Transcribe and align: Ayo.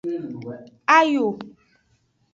Ayo. 0.97 1.27